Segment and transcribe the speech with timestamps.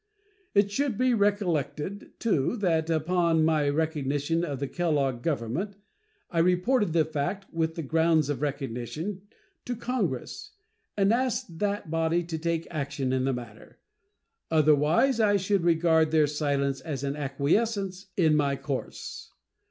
[0.55, 5.75] It should be recollected, too, that upon my recognition of the Kellogg government
[6.31, 9.21] I reported the fact, with the grounds of recognition,
[9.65, 10.53] to Congress,
[10.97, 13.77] and asked that body to take action in the matter;
[14.49, 19.31] otherwise I should regard their silence as an acquiescence in my course.